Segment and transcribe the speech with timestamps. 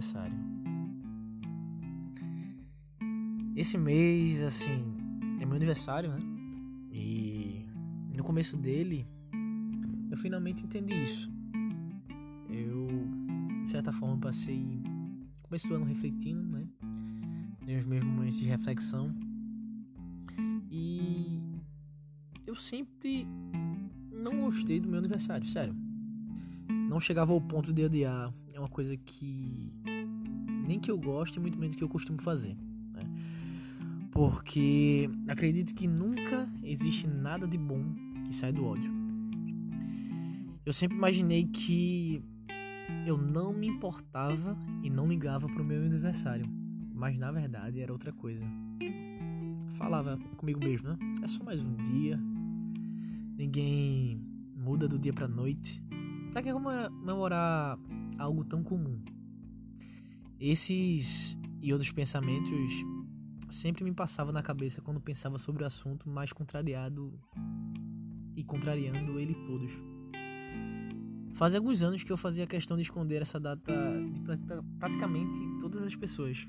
[0.00, 0.36] aniversário.
[3.54, 4.82] Esse mês, assim,
[5.40, 6.18] é meu aniversário, né?
[6.90, 7.66] E
[8.16, 9.06] no começo dele,
[10.10, 11.30] eu finalmente entendi isso.
[12.48, 12.88] Eu,
[13.62, 14.82] de certa forma, passei
[15.42, 16.66] começo do ano refletindo, né?
[17.64, 19.14] Dei os meus momentos de reflexão.
[20.70, 21.42] E
[22.46, 23.26] eu sempre
[24.10, 25.74] não gostei do meu aniversário, sério.
[26.88, 28.32] Não chegava ao ponto de odiar.
[28.52, 29.72] É uma coisa que
[30.70, 32.56] nem que eu goste, muito menos que eu costumo fazer.
[32.92, 33.02] Né?
[34.12, 37.84] Porque acredito que nunca existe nada de bom
[38.24, 38.92] que sai do ódio.
[40.64, 42.22] Eu sempre imaginei que
[43.04, 46.46] eu não me importava e não ligava pro meu aniversário.
[46.94, 48.46] Mas na verdade era outra coisa.
[49.70, 50.98] Falava comigo mesmo, né?
[51.20, 52.16] É só mais um dia.
[53.36, 54.24] Ninguém
[54.54, 55.82] muda do dia pra noite.
[56.30, 57.76] Pra que comemorar
[58.18, 59.00] algo tão comum?
[60.40, 62.72] Esses e outros pensamentos
[63.50, 67.12] sempre me passavam na cabeça quando pensava sobre o assunto mais contrariado
[68.34, 69.72] e contrariando ele todos.
[71.34, 73.72] Fazia alguns anos que eu fazia questão de esconder essa data
[74.12, 74.20] de
[74.78, 76.48] praticamente todas as pessoas.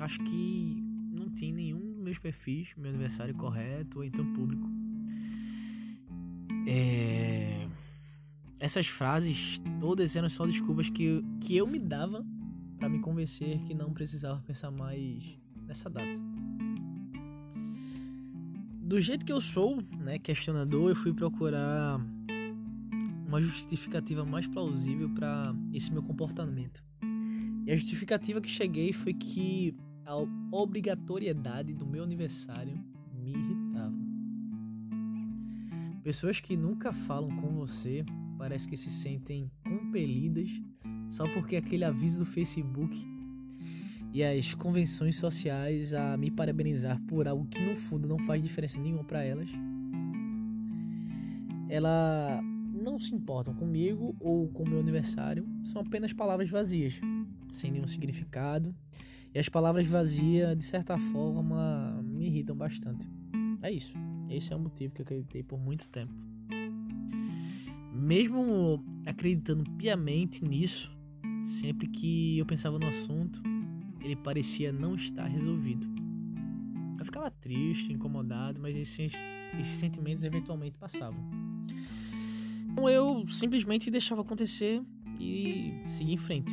[0.00, 4.66] Acho que não tinha nenhum dos meus perfis, meu aniversário correto ou então público.
[6.66, 7.68] É...
[8.58, 12.24] Essas frases todas eram só desculpas que, que eu me dava
[12.86, 16.20] para me convencer que não precisava pensar mais nessa data.
[18.80, 21.98] Do jeito que eu sou, né, questionador, eu fui procurar
[23.26, 26.80] uma justificativa mais plausível para esse meu comportamento.
[27.66, 30.14] E a justificativa que cheguei foi que a
[30.52, 32.78] obrigatoriedade do meu aniversário
[33.12, 33.96] me irritava.
[36.04, 38.04] Pessoas que nunca falam com você
[38.38, 40.48] parece que se sentem compelidas
[41.08, 43.16] só porque aquele aviso do Facebook
[44.12, 48.80] e as convenções sociais a me parabenizar por algo que no fundo não faz diferença
[48.80, 49.50] nenhuma para elas.
[51.68, 52.40] Ela
[52.72, 56.94] não se importam comigo ou com meu aniversário são apenas palavras vazias,
[57.48, 58.74] sem nenhum significado.
[59.34, 63.06] E as palavras vazias, de certa forma, me irritam bastante.
[63.60, 63.94] É isso.
[64.30, 66.14] Esse é o motivo que eu acreditei por muito tempo.
[67.92, 70.95] Mesmo acreditando piamente nisso,
[71.46, 73.40] sempre que eu pensava no assunto,
[74.00, 75.86] ele parecia não estar resolvido.
[76.98, 79.14] Eu ficava triste, incomodado, mas esses,
[79.58, 81.20] esses sentimentos eventualmente passavam.
[82.70, 84.82] Então eu simplesmente deixava acontecer
[85.18, 86.52] e seguia em frente.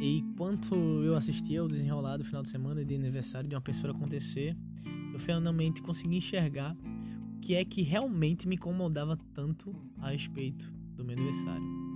[0.00, 3.92] E enquanto eu assistia ao desenrolar do final de semana de aniversário de uma pessoa
[3.92, 4.56] acontecer,
[5.12, 6.76] eu finalmente consegui enxergar
[7.36, 11.86] o que é que realmente me incomodava tanto a respeito do meu aniversário.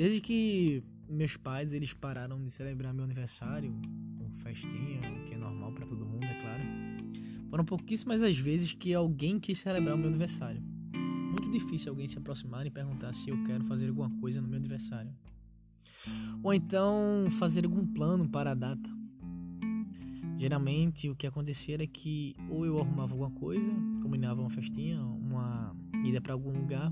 [0.00, 3.70] Desde que meus pais eles pararam de celebrar meu aniversário
[4.16, 6.62] com festinha, o que é normal para todo mundo, é claro.
[7.50, 10.62] Foram pouquíssimas as vezes que alguém quis celebrar o meu aniversário
[11.30, 14.56] muito difícil alguém se aproximar e perguntar se eu quero fazer alguma coisa no meu
[14.56, 15.12] aniversário.
[16.42, 18.90] Ou então fazer algum plano para a data.
[20.38, 23.70] Geralmente o que acontecia era que ou eu arrumava alguma coisa,
[24.02, 26.90] combinava uma festinha, uma ida para algum lugar.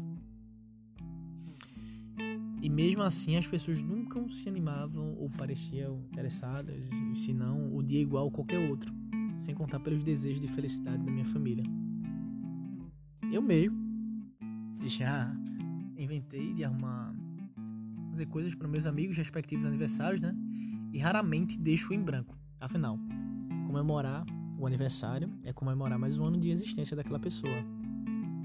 [2.69, 6.87] E mesmo assim as pessoas nunca se animavam ou pareciam interessadas,
[7.17, 8.93] se não o dia igual a qualquer outro,
[9.39, 11.65] sem contar pelos desejos de felicidade da minha família.
[13.33, 13.75] Eu mesmo
[14.83, 15.35] já
[15.97, 17.15] inventei de arrumar
[18.11, 20.37] fazer coisas para meus amigos respectivos aniversários, né?
[20.93, 22.37] E raramente deixo em branco.
[22.61, 22.99] Afinal,
[23.67, 24.27] comemorar
[24.59, 27.65] o aniversário é comemorar mais um ano de existência daquela pessoa.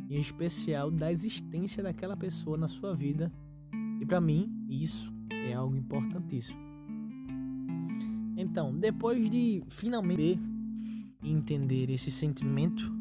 [0.10, 3.30] Em especial da existência daquela pessoa na sua vida.
[4.04, 6.60] E para mim, isso é algo importantíssimo.
[8.36, 10.38] Então, depois de finalmente
[11.24, 12.92] entender esse sentimento,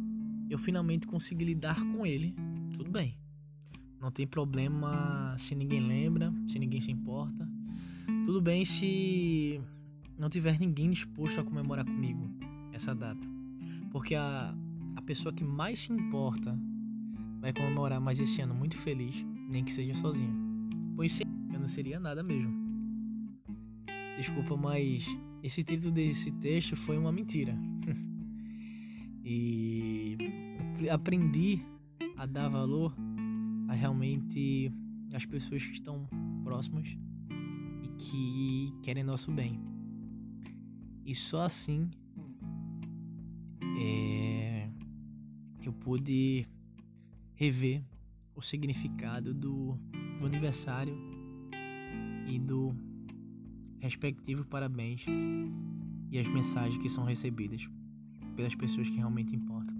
[0.48, 2.37] eu finalmente consegui lidar com ele.
[2.76, 3.19] Tudo bem.
[4.00, 7.50] Não tem problema se ninguém lembra, se ninguém se importa.
[8.25, 9.60] Tudo bem se
[10.16, 12.31] não tiver ninguém disposto a comemorar comigo
[12.72, 13.26] essa data.
[13.90, 14.54] Porque a,
[14.94, 16.56] a pessoa que mais se importa
[17.40, 20.41] vai comemorar mais esse ano muito feliz, nem que seja sozinha.
[20.94, 22.52] Pois sim, eu não seria nada mesmo.
[24.16, 25.04] Desculpa, mas
[25.42, 27.56] esse título desse texto foi uma mentira.
[29.24, 30.16] e
[30.90, 31.64] aprendi
[32.16, 32.94] a dar valor
[33.68, 34.72] a realmente
[35.14, 36.08] as pessoas que estão
[36.44, 36.96] próximas
[37.82, 39.60] e que querem nosso bem.
[41.04, 41.90] E só assim
[43.78, 44.68] é,
[45.64, 46.46] eu pude
[47.34, 47.82] rever
[48.34, 49.76] o significado do,
[50.22, 50.96] do aniversário
[52.28, 52.72] e do
[53.80, 55.04] respectivo parabéns
[56.10, 57.69] e as mensagens que são recebidas
[58.36, 59.76] pelas pessoas que realmente importam.